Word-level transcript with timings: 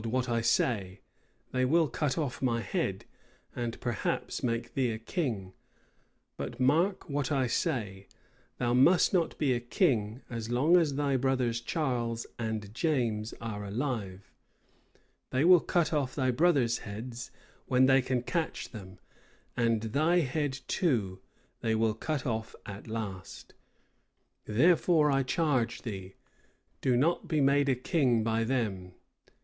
what 0.09 0.27
I 0.27 0.41
say: 0.41 1.01
they 1.51 1.63
will 1.63 1.87
cut 1.87 2.17
off 2.17 2.41
my 2.41 2.59
head! 2.61 3.05
and 3.55 3.79
perhaps 3.79 4.41
make 4.41 4.73
thee 4.73 4.89
a 4.91 4.97
king: 4.97 5.53
but 6.37 6.59
mark 6.59 7.07
what 7.07 7.31
I 7.31 7.45
say: 7.45 8.07
thou 8.57 8.73
must 8.73 9.13
not 9.13 9.37
be 9.37 9.53
a 9.53 9.59
king 9.59 10.23
as 10.27 10.49
long 10.49 10.75
as 10.75 10.95
thy 10.95 11.17
brothers 11.17 11.61
Charles 11.61 12.25
and 12.39 12.73
James 12.73 13.35
are 13.39 13.63
alive. 13.63 14.31
They 15.29 15.45
will 15.45 15.59
cut 15.59 15.93
off 15.93 16.15
thy 16.15 16.31
brothers' 16.31 16.79
heads, 16.79 17.29
when 17.67 17.85
they 17.85 18.01
can 18.01 18.23
catch 18.23 18.69
them! 18.69 18.97
And 19.55 19.83
thy 19.83 20.21
head, 20.21 20.57
too 20.67 21.21
they 21.59 21.75
will 21.75 21.93
cut 21.93 22.25
off 22.25 22.55
at 22.65 22.87
last! 22.87 23.53
Therefore 24.45 25.11
I 25.11 25.21
charge 25.21 25.83
thee, 25.83 26.15
do 26.81 26.97
not 26.97 27.27
be 27.27 27.39
made 27.39 27.69
a 27.69 27.75
king 27.75 28.23
by 28.23 28.43
them!" 28.43 28.93